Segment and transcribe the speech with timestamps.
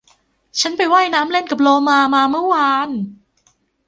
[0.59, 2.89] ฉันไปว่ายน้ำเล่นกับโลมามาเมื่อวาน